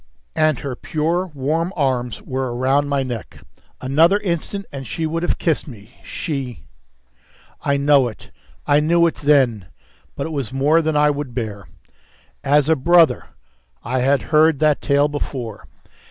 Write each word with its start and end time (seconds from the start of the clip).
And 0.35 0.57
her 0.61 0.75
pure, 0.75 1.27
warm 1.27 1.71
arms 1.75 2.23
were 2.23 2.55
round 2.55 2.89
my 2.89 3.03
neck; 3.03 3.43
another 3.79 4.17
instant, 4.17 4.65
and 4.71 4.87
she 4.87 5.05
would 5.05 5.21
have 5.21 5.37
kissed 5.37 5.67
me, 5.67 5.93
she! 6.03 6.63
I 7.61 7.77
know 7.77 8.07
it. 8.07 8.31
I 8.65 8.79
knew 8.79 9.05
it 9.05 9.13
then. 9.17 9.67
But 10.15 10.25
it 10.25 10.31
was 10.31 10.51
more 10.51 10.81
than 10.81 10.97
I 10.97 11.11
would 11.11 11.35
bear. 11.35 11.67
As 12.43 12.67
a 12.67 12.75
brother! 12.75 13.25
I 13.83 13.99
had 13.99 14.23
heard 14.33 14.57
that 14.57 14.81
tale 14.81 15.07
before. 15.07 15.67